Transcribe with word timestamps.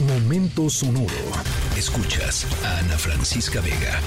Momento 0.00 0.68
sonoro. 0.68 1.08
Escuchas 1.74 2.46
a 2.62 2.80
Ana 2.80 2.98
Francisca 2.98 3.62
Vega. 3.62 3.98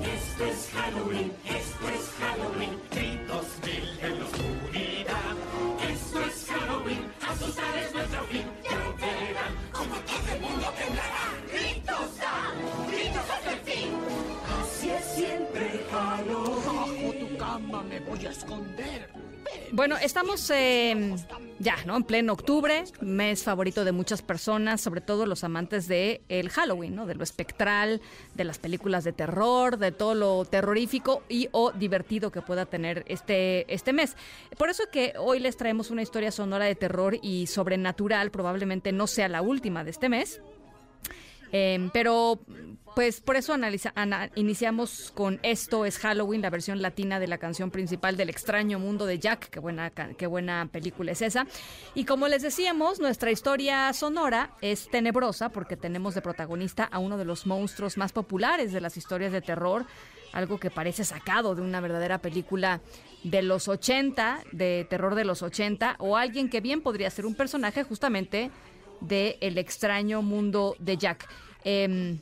Esto 0.00 0.46
es 0.46 0.70
Halloween, 0.72 1.32
esto 1.44 1.86
es 1.86 2.08
Halloween, 2.18 2.80
gritos 2.90 3.46
mil 3.62 4.00
en 4.00 4.18
la 4.18 4.24
oscuridad. 4.24 5.36
Esto 5.86 6.20
es 6.24 6.46
Halloween, 6.48 7.12
asustar 7.28 7.76
es 7.76 7.92
nuestro 7.92 8.24
fin. 8.24 8.46
Ya 8.64 8.78
lo 8.78 8.96
verán, 8.96 9.54
como 9.70 9.94
todo 9.96 10.34
el 10.34 10.40
mundo 10.40 10.72
temblará. 10.78 11.26
Gritos 11.52 12.16
da, 12.16 12.54
gritos 12.90 13.30
hasta 13.30 13.52
el 13.52 13.60
fin. 13.60 13.92
Así 14.62 14.88
es 14.88 15.04
siempre 15.14 15.84
Halloween. 15.90 16.64
Bajo 16.64 17.12
tu 17.20 17.36
cama 17.36 17.82
me 17.82 18.00
voy 18.00 18.26
a 18.26 18.30
esconder. 18.30 19.10
Bueno, 19.72 19.96
estamos 19.98 20.48
eh, 20.50 21.14
ya, 21.58 21.76
¿no? 21.86 21.96
En 21.96 22.04
pleno 22.04 22.32
octubre, 22.32 22.84
mes 23.00 23.42
favorito 23.42 23.84
de 23.84 23.92
muchas 23.92 24.22
personas, 24.22 24.80
sobre 24.80 25.00
todo 25.00 25.26
los 25.26 25.44
amantes 25.44 25.88
de 25.88 26.22
el 26.28 26.50
Halloween, 26.50 26.94
¿no? 26.94 27.06
De 27.06 27.14
lo 27.14 27.22
espectral, 27.22 28.00
de 28.34 28.44
las 28.44 28.58
películas 28.58 29.04
de 29.04 29.12
terror, 29.12 29.78
de 29.78 29.92
todo 29.92 30.14
lo 30.14 30.44
terrorífico 30.44 31.22
y 31.28 31.48
o 31.52 31.72
divertido 31.72 32.30
que 32.30 32.42
pueda 32.42 32.66
tener 32.66 33.04
este, 33.08 33.72
este 33.72 33.92
mes. 33.92 34.16
Por 34.58 34.68
eso 34.68 34.84
que 34.92 35.14
hoy 35.18 35.40
les 35.40 35.56
traemos 35.56 35.90
una 35.90 36.02
historia 36.02 36.30
sonora 36.30 36.66
de 36.66 36.74
terror 36.74 37.16
y 37.22 37.46
sobrenatural, 37.46 38.30
probablemente 38.30 38.92
no 38.92 39.06
sea 39.06 39.28
la 39.28 39.42
última 39.42 39.84
de 39.84 39.90
este 39.90 40.08
mes. 40.08 40.40
Eh, 41.52 41.88
pero 41.92 42.40
pues 42.96 43.20
por 43.20 43.36
eso 43.36 43.52
analiza, 43.52 43.92
ana, 43.94 44.30
iniciamos 44.36 45.12
con 45.14 45.38
Esto 45.42 45.84
es 45.84 45.98
Halloween, 45.98 46.40
la 46.40 46.48
versión 46.48 46.80
latina 46.80 47.20
de 47.20 47.26
la 47.26 47.36
canción 47.36 47.70
principal 47.70 48.16
del 48.16 48.30
extraño 48.30 48.78
mundo 48.78 49.04
de 49.04 49.18
Jack. 49.18 49.50
Qué 49.50 49.60
buena, 49.60 49.90
qué 49.90 50.26
buena 50.26 50.66
película 50.72 51.12
es 51.12 51.20
esa. 51.20 51.46
Y 51.94 52.06
como 52.06 52.26
les 52.26 52.40
decíamos, 52.40 52.98
nuestra 52.98 53.30
historia 53.30 53.92
sonora 53.92 54.56
es 54.62 54.88
tenebrosa 54.88 55.50
porque 55.50 55.76
tenemos 55.76 56.14
de 56.14 56.22
protagonista 56.22 56.84
a 56.84 56.98
uno 56.98 57.18
de 57.18 57.26
los 57.26 57.46
monstruos 57.46 57.98
más 57.98 58.14
populares 58.14 58.72
de 58.72 58.80
las 58.80 58.96
historias 58.96 59.30
de 59.30 59.42
terror, 59.42 59.84
algo 60.32 60.58
que 60.58 60.70
parece 60.70 61.04
sacado 61.04 61.54
de 61.54 61.60
una 61.60 61.80
verdadera 61.82 62.22
película 62.22 62.80
de 63.24 63.42
los 63.42 63.68
80, 63.68 64.40
de 64.52 64.86
terror 64.88 65.14
de 65.16 65.26
los 65.26 65.42
80, 65.42 65.96
o 65.98 66.16
alguien 66.16 66.48
que 66.48 66.62
bien 66.62 66.80
podría 66.80 67.10
ser 67.10 67.26
un 67.26 67.34
personaje 67.34 67.82
justamente 67.82 68.50
de 69.02 69.36
El 69.42 69.58
extraño 69.58 70.22
mundo 70.22 70.76
de 70.78 70.96
Jack. 70.96 71.28
Eh, 71.62 72.16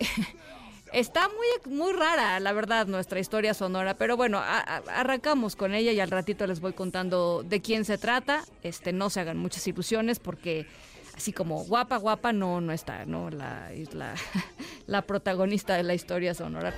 Está 0.92 1.28
muy, 1.28 1.74
muy 1.74 1.92
rara, 1.92 2.40
la 2.40 2.52
verdad, 2.52 2.86
nuestra 2.86 3.18
historia 3.18 3.54
sonora, 3.54 3.98
pero 3.98 4.16
bueno, 4.16 4.40
arrancamos 4.40 5.56
con 5.56 5.74
ella 5.74 5.92
y 5.92 6.00
al 6.00 6.10
ratito 6.10 6.46
les 6.46 6.60
voy 6.60 6.72
contando 6.72 7.42
de 7.42 7.60
quién 7.60 7.84
se 7.84 7.98
trata. 7.98 8.44
Este, 8.62 8.92
no 8.92 9.10
se 9.10 9.20
hagan 9.20 9.36
muchas 9.36 9.66
ilusiones 9.66 10.20
porque 10.20 10.66
así 11.14 11.32
como 11.32 11.64
guapa, 11.64 11.96
guapa, 11.96 12.32
no, 12.32 12.60
no 12.60 12.72
está, 12.72 13.04
¿no? 13.04 13.30
La, 13.30 13.70
la, 13.92 14.14
la 14.86 15.02
protagonista 15.02 15.74
de 15.74 15.82
la 15.82 15.94
historia 15.94 16.34
sonora. 16.34 16.72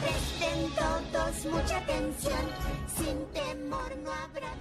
Presten 0.00 0.70
todos 0.74 1.44
mucha 1.52 1.78
atención, 1.78 2.48
sin 2.96 3.26
temor 3.32 3.96
no 4.02 4.10
habrá 4.12 4.56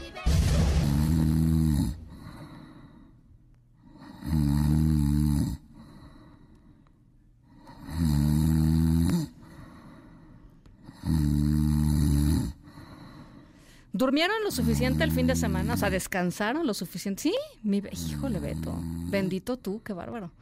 ¿Durmieron 13.96 14.44
lo 14.44 14.52
suficiente 14.52 15.06
el 15.06 15.12
fin 15.14 15.26
de 15.26 15.38
semana? 15.38 15.76
O 15.76 15.78
sea, 15.78 15.90
¿descansaron 15.90 16.68
lo 16.68 16.74
suficiente? 16.74 17.22
Sí, 17.22 17.34
mi... 17.64 17.78
Híjole, 17.78 18.42
Beto. 18.42 18.78
Bendito 19.06 19.56
tú, 19.56 19.82
qué 19.84 19.94
bárbaro. 19.94 20.34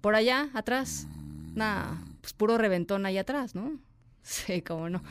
Por 0.00 0.14
allá, 0.14 0.48
atrás. 0.54 1.08
Nah, 1.56 1.96
pues 2.20 2.34
puro 2.34 2.56
reventón 2.56 3.06
ahí 3.06 3.18
atrás, 3.18 3.56
¿no? 3.56 3.80
Sí, 4.22 4.62
cómo 4.62 4.88
no. 4.88 5.02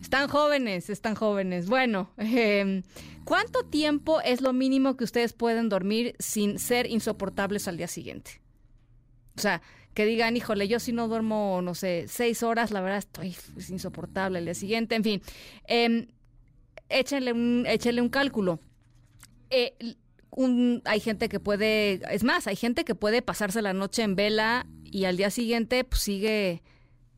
Están 0.00 0.28
jóvenes, 0.28 0.88
están 0.88 1.16
jóvenes. 1.16 1.68
Bueno, 1.68 2.12
eh, 2.16 2.84
¿cuánto 3.24 3.64
tiempo 3.64 4.20
es 4.20 4.40
lo 4.40 4.52
mínimo 4.52 4.96
que 4.96 5.02
ustedes 5.02 5.32
pueden 5.32 5.68
dormir 5.68 6.14
sin 6.20 6.60
ser 6.60 6.88
insoportables 6.88 7.66
al 7.66 7.76
día 7.76 7.88
siguiente? 7.88 8.40
O 9.36 9.40
sea, 9.40 9.62
que 9.94 10.06
digan, 10.06 10.36
híjole, 10.36 10.68
yo 10.68 10.78
si 10.78 10.92
no 10.92 11.08
duermo, 11.08 11.60
no 11.60 11.74
sé, 11.74 12.04
seis 12.06 12.44
horas, 12.44 12.70
la 12.70 12.82
verdad 12.82 12.98
estoy 12.98 13.34
pues, 13.52 13.68
insoportable 13.70 14.38
al 14.38 14.44
día 14.44 14.54
siguiente. 14.54 14.94
En 14.94 15.02
fin, 15.02 15.22
eh, 15.66 16.06
échenle 16.88 17.32
un, 17.32 17.64
échenle 17.66 18.00
un 18.00 18.08
cálculo. 18.08 18.60
Eh, 19.50 19.74
un, 20.30 20.82
hay 20.84 21.00
gente 21.00 21.28
que 21.28 21.40
puede, 21.40 22.00
es 22.14 22.24
más, 22.24 22.46
hay 22.46 22.56
gente 22.56 22.84
que 22.84 22.94
puede 22.94 23.22
pasarse 23.22 23.62
la 23.62 23.72
noche 23.72 24.02
en 24.02 24.16
vela 24.16 24.66
y 24.84 25.04
al 25.04 25.16
día 25.16 25.30
siguiente 25.30 25.84
pues, 25.84 26.02
sigue, 26.02 26.62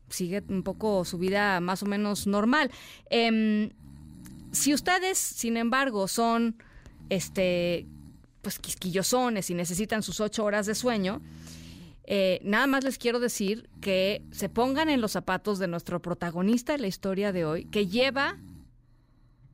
sigue 0.09 0.43
un 0.47 0.63
poco 0.63 1.03
su 1.05 1.17
vida 1.17 1.59
más 1.59 1.83
o 1.83 1.85
menos 1.85 2.27
normal. 2.27 2.71
Eh, 3.09 3.71
si 4.51 4.73
ustedes, 4.73 5.17
sin 5.17 5.57
embargo, 5.57 6.07
son 6.07 6.55
este 7.09 7.87
pues 8.41 8.57
quisquillosones 8.57 9.49
y 9.49 9.53
necesitan 9.53 10.01
sus 10.01 10.21
ocho 10.21 10.45
horas 10.45 10.65
de 10.65 10.73
sueño, 10.73 11.21
eh, 12.05 12.39
nada 12.43 12.67
más 12.67 12.83
les 12.83 12.97
quiero 12.97 13.19
decir 13.19 13.69
que 13.81 14.23
se 14.31 14.49
pongan 14.49 14.89
en 14.89 15.01
los 15.01 15.11
zapatos 15.11 15.59
de 15.59 15.67
nuestro 15.67 16.01
protagonista 16.01 16.73
de 16.73 16.79
la 16.79 16.87
historia 16.87 17.31
de 17.31 17.45
hoy, 17.45 17.65
que 17.65 17.87
lleva 17.87 18.37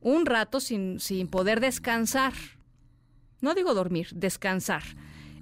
un 0.06 0.24
rato 0.24 0.60
sin, 0.60 1.00
sin 1.00 1.26
poder 1.26 1.58
descansar. 1.58 2.32
No 3.40 3.54
digo 3.54 3.74
dormir, 3.74 4.06
descansar. 4.14 4.84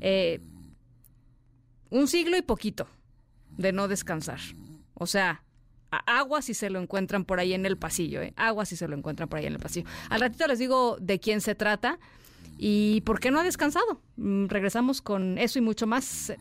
Eh, 0.00 0.40
un 1.90 2.08
siglo 2.08 2.38
y 2.38 2.42
poquito 2.42 2.88
de 3.58 3.72
no 3.72 3.88
descansar. 3.88 4.40
O 4.94 5.06
sea, 5.06 5.44
agua 5.90 6.40
si 6.40 6.54
se 6.54 6.70
lo 6.70 6.80
encuentran 6.80 7.26
por 7.26 7.40
ahí 7.40 7.52
en 7.52 7.66
el 7.66 7.76
pasillo, 7.76 8.22
¿eh? 8.22 8.32
agua 8.36 8.64
si 8.64 8.74
se 8.74 8.88
lo 8.88 8.96
encuentran 8.96 9.28
por 9.28 9.38
ahí 9.38 9.44
en 9.44 9.52
el 9.52 9.58
pasillo. 9.58 9.86
Al 10.08 10.22
ratito 10.22 10.46
les 10.46 10.58
digo 10.58 10.96
de 10.98 11.20
quién 11.20 11.42
se 11.42 11.54
trata 11.54 11.98
y 12.56 13.02
por 13.02 13.20
qué 13.20 13.30
no 13.30 13.40
ha 13.40 13.44
descansado. 13.44 14.00
Mm, 14.16 14.46
regresamos 14.46 15.02
con 15.02 15.36
eso 15.36 15.58
y 15.58 15.62
mucho 15.62 15.86
más. 15.86 16.32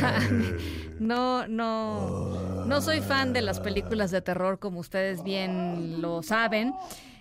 No, 0.98 1.46
no, 1.46 2.64
no 2.64 2.80
soy 2.80 3.00
fan 3.00 3.34
de 3.34 3.42
las 3.42 3.60
películas 3.60 4.10
de 4.10 4.22
terror 4.22 4.58
como 4.58 4.80
ustedes 4.80 5.22
bien 5.22 6.00
lo 6.00 6.22
saben. 6.22 6.74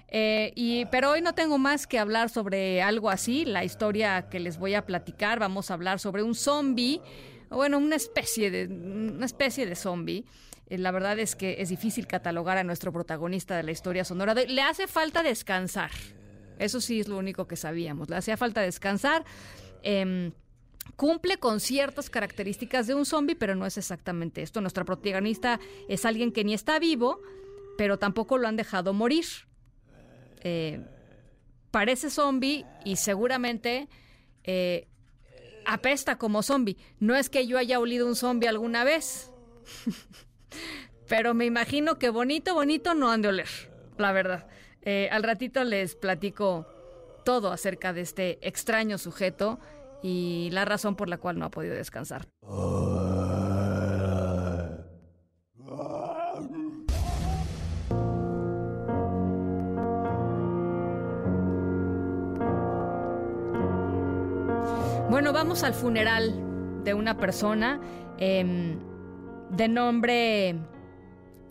Eh, 0.07 0.53
y, 0.55 0.85
pero 0.85 1.11
hoy 1.11 1.21
no 1.21 1.33
tengo 1.33 1.57
más 1.57 1.87
que 1.87 1.99
hablar 1.99 2.29
sobre 2.29 2.81
algo 2.81 3.09
así. 3.09 3.43
La 3.43 3.65
historia 3.65 4.29
que 4.29 4.39
les 4.39 4.57
voy 4.57 4.75
a 4.75 4.85
platicar, 4.85 5.39
vamos 5.39 5.71
a 5.71 5.73
hablar 5.73 5.99
sobre 5.99 6.23
un 6.23 6.35
zombie, 6.35 7.01
bueno, 7.49 7.77
una 7.77 7.97
especie 7.97 8.49
de, 8.49 8.67
una 8.67 9.25
especie 9.25 9.65
de 9.65 9.75
zombie. 9.75 10.23
Eh, 10.67 10.77
la 10.77 10.91
verdad 10.91 11.19
es 11.19 11.35
que 11.35 11.57
es 11.59 11.67
difícil 11.67 12.07
catalogar 12.07 12.57
a 12.57 12.63
nuestro 12.63 12.93
protagonista 12.93 13.57
de 13.57 13.63
la 13.63 13.71
historia 13.71 14.05
sonora. 14.05 14.33
Le 14.33 14.61
hace 14.61 14.87
falta 14.87 15.21
descansar. 15.21 15.91
Eso 16.59 16.79
sí 16.79 17.01
es 17.01 17.09
lo 17.09 17.17
único 17.17 17.45
que 17.45 17.57
sabíamos. 17.57 18.09
Le 18.09 18.15
hacía 18.15 18.37
falta 18.37 18.61
descansar. 18.61 19.25
Eh, 19.83 20.31
cumple 20.95 21.37
con 21.37 21.59
ciertas 21.59 22.09
características 22.09 22.87
de 22.87 22.95
un 22.95 23.05
zombie, 23.05 23.35
pero 23.35 23.55
no 23.55 23.65
es 23.65 23.77
exactamente 23.77 24.41
esto. 24.41 24.61
Nuestra 24.61 24.85
protagonista 24.85 25.59
es 25.87 26.05
alguien 26.05 26.31
que 26.31 26.43
ni 26.43 26.53
está 26.53 26.79
vivo, 26.79 27.21
pero 27.77 27.99
tampoco 27.99 28.37
lo 28.37 28.47
han 28.47 28.55
dejado 28.55 28.93
morir. 28.93 29.25
Eh, 30.41 30.79
parece 31.71 32.09
zombie 32.09 32.65
y 32.85 32.95
seguramente 32.95 33.89
eh, 34.43 34.87
apesta 35.65 36.17
como 36.17 36.43
zombie. 36.43 36.77
No 36.99 37.15
es 37.15 37.29
que 37.29 37.47
yo 37.47 37.57
haya 37.57 37.79
olido 37.79 38.07
un 38.07 38.15
zombie 38.15 38.47
alguna 38.47 38.83
vez, 38.83 39.31
pero 41.07 41.33
me 41.33 41.45
imagino 41.45 41.99
que 41.99 42.09
bonito, 42.09 42.53
bonito 42.53 42.93
no 42.93 43.11
han 43.11 43.21
de 43.21 43.29
oler, 43.29 43.49
la 43.97 44.11
verdad. 44.11 44.47
Eh, 44.83 45.09
al 45.11 45.23
ratito 45.23 45.63
les 45.63 45.95
platico 45.95 46.67
todo 47.25 47.51
acerca 47.51 47.91
de 47.91 48.01
este 48.01 48.47
extraño 48.47 48.99
sujeto 48.99 49.59
y 50.07 50.51
la 50.51 50.65
razón 50.65 50.95
por 50.95 51.09
la 51.09 51.17
cual 51.17 51.39
no 51.39 51.45
ha 51.45 51.49
podido 51.49 51.73
descansar. 51.73 52.27
Bueno, 65.09 65.33
vamos 65.33 65.63
al 65.63 65.73
funeral 65.73 66.83
de 66.83 66.93
una 66.93 67.17
persona 67.17 67.81
eh, 68.19 68.77
de 69.49 69.67
nombre, 69.67 70.55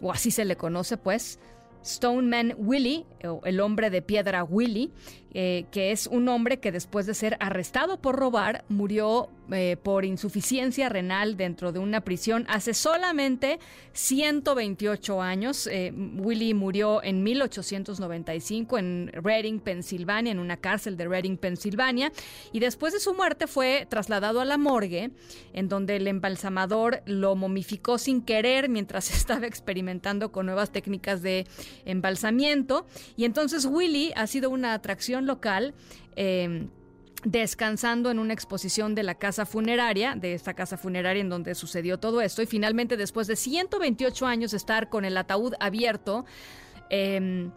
o 0.00 0.12
así 0.12 0.31
se 0.31 0.45
le 0.45 0.55
conoce 0.55 0.97
pues, 0.97 1.41
Stoneman 1.85 2.55
Willie, 2.57 3.05
o 3.25 3.41
el 3.47 3.59
hombre 3.59 3.91
de 3.91 4.00
piedra 4.00 4.45
Willie, 4.45 4.93
eh, 5.37 5.67
que 5.73 5.91
es 5.91 6.07
un 6.07 6.29
hombre 6.29 6.61
que 6.61 6.71
después 6.71 7.07
de 7.07 7.15
ser 7.15 7.37
arrestado 7.41 8.01
por 8.01 8.17
robar, 8.17 8.65
murió 8.69 9.31
eh, 9.53 9.77
por 9.83 10.07
insuficiencia 10.07 10.89
renal 10.89 11.37
dentro 11.37 11.71
de 11.71 11.79
una 11.79 12.01
prisión 12.01 12.47
hace 12.49 12.73
solamente 12.73 13.59
128 13.93 15.21
años. 15.21 15.67
Eh, 15.67 15.93
Willy 15.93 16.55
murió 16.55 17.03
en 17.03 17.23
1895 17.23 18.79
en 18.79 19.11
Reading, 19.13 19.59
Pensilvania, 19.59 20.33
en 20.33 20.39
una 20.39 20.57
cárcel 20.57 20.97
de 20.97 21.09
Reading, 21.09 21.37
Pensilvania, 21.37 22.11
y 22.53 22.61
después 22.61 22.93
de 22.95 23.01
su 23.01 23.13
muerte 23.13 23.47
fue 23.47 23.87
trasladado 23.91 24.41
a 24.41 24.45
la 24.45 24.57
morgue, 24.57 25.11
en 25.53 25.69
donde 25.69 25.97
el 25.97 26.07
embalsamador 26.07 27.03
lo 27.05 27.35
momificó 27.37 27.99
sin 27.99 28.23
querer 28.23 28.69
mientras 28.69 29.11
estaba 29.15 29.47
experimentando 29.47 30.33
con 30.33 30.47
nuevas 30.47 30.71
técnicas 30.71 31.21
de 31.23 31.47
embalsamiento. 31.85 32.87
Y 33.17 33.25
entonces 33.25 33.67
Willy 33.67 34.13
ha 34.17 34.27
sido 34.27 34.49
una 34.49 34.73
atracción 34.73 35.24
local. 35.25 35.75
Eh, 36.17 36.69
descansando 37.25 38.11
en 38.11 38.19
una 38.19 38.35
exposición 38.35 38.94
de 38.94 39.03
la 39.03 39.15
casa 39.15 39.47
funeraria, 39.47 40.15
de 40.15 40.35
esta 40.35 40.53
casa 40.53 40.76
funeraria 40.76 41.23
en 41.23 41.31
donde 41.31 41.55
sucedió 41.55 41.99
todo 41.99 42.21
esto, 42.21 42.43
y 42.43 42.47
finalmente 42.47 42.99
después 42.99 43.26
de 43.26 43.37
128 43.37 44.26
años 44.26 44.50
de 44.50 44.59
estar 44.59 44.91
con 44.91 45.06
el 45.06 45.17
ataúd 45.17 45.55
abierto, 45.59 46.26
eh, 46.91 47.49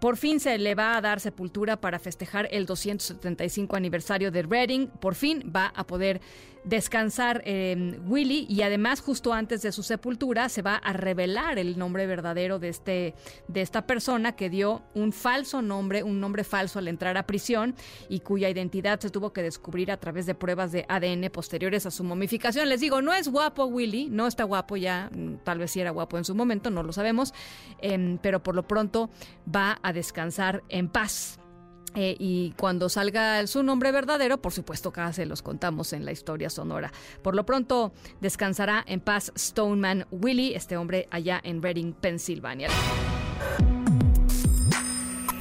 por 0.00 0.16
fin 0.16 0.38
se 0.38 0.58
le 0.58 0.76
va 0.76 0.96
a 0.96 1.00
dar 1.00 1.18
sepultura 1.18 1.80
para 1.80 1.98
festejar 1.98 2.48
el 2.52 2.66
275 2.66 3.74
aniversario 3.74 4.30
de 4.30 4.42
Reading. 4.42 4.86
Por 4.86 5.16
fin 5.16 5.52
va 5.54 5.72
a 5.74 5.84
poder 5.84 6.20
descansar 6.68 7.42
eh, 7.46 7.98
Willy 8.06 8.46
y 8.48 8.60
además 8.60 9.00
justo 9.00 9.32
antes 9.32 9.62
de 9.62 9.72
su 9.72 9.82
sepultura 9.82 10.50
se 10.50 10.60
va 10.60 10.76
a 10.76 10.92
revelar 10.92 11.58
el 11.58 11.78
nombre 11.78 12.06
verdadero 12.06 12.58
de, 12.58 12.68
este, 12.68 13.14
de 13.48 13.62
esta 13.62 13.86
persona 13.86 14.36
que 14.36 14.50
dio 14.50 14.82
un 14.94 15.12
falso 15.12 15.62
nombre, 15.62 16.02
un 16.02 16.20
nombre 16.20 16.44
falso 16.44 16.78
al 16.78 16.88
entrar 16.88 17.16
a 17.16 17.26
prisión 17.26 17.74
y 18.10 18.20
cuya 18.20 18.50
identidad 18.50 19.00
se 19.00 19.08
tuvo 19.08 19.32
que 19.32 19.42
descubrir 19.42 19.90
a 19.90 19.96
través 19.96 20.26
de 20.26 20.34
pruebas 20.34 20.70
de 20.70 20.84
ADN 20.88 21.30
posteriores 21.30 21.86
a 21.86 21.90
su 21.90 22.04
momificación. 22.04 22.68
Les 22.68 22.80
digo, 22.80 23.00
no 23.00 23.14
es 23.14 23.28
guapo 23.28 23.64
Willy, 23.64 24.10
no 24.10 24.26
está 24.26 24.44
guapo 24.44 24.76
ya, 24.76 25.10
mm, 25.10 25.36
tal 25.44 25.58
vez 25.58 25.70
sí 25.70 25.80
era 25.80 25.90
guapo 25.90 26.18
en 26.18 26.24
su 26.24 26.34
momento, 26.34 26.70
no 26.70 26.82
lo 26.82 26.92
sabemos, 26.92 27.32
em, 27.80 28.18
pero 28.18 28.42
por 28.42 28.54
lo 28.54 28.68
pronto 28.68 29.08
va 29.54 29.78
a 29.82 29.94
descansar 29.94 30.62
en 30.68 30.88
paz. 30.90 31.40
Eh, 31.94 32.16
y 32.18 32.52
cuando 32.52 32.88
salga 32.88 33.46
su 33.46 33.62
nombre 33.62 33.92
verdadero, 33.92 34.40
por 34.40 34.52
supuesto 34.52 34.92
que 34.92 35.12
se 35.12 35.26
los 35.26 35.42
contamos 35.42 35.92
en 35.92 36.04
la 36.04 36.12
historia 36.12 36.50
sonora. 36.50 36.92
Por 37.22 37.34
lo 37.34 37.44
pronto, 37.44 37.92
descansará 38.20 38.84
en 38.86 39.00
paz 39.00 39.32
Stoneman 39.36 40.06
Willie, 40.10 40.54
este 40.54 40.76
hombre 40.76 41.08
allá 41.10 41.40
en 41.42 41.62
Reading, 41.62 41.92
Pensilvania. 41.92 42.68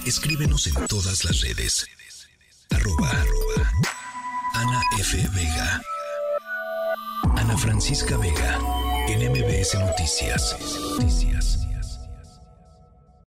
Escríbenos 0.05 0.67
en 0.67 0.87
todas 0.87 1.25
las 1.25 1.41
redes. 1.41 1.85
Arroba. 2.71 3.11
Ana 4.53 4.81
F. 4.99 5.17
Vega. 5.35 5.81
Ana 7.35 7.57
Francisca 7.57 8.17
Vega. 8.17 8.59
En 9.07 9.19
Noticias. 9.19 10.57
Noticias. 10.91 11.66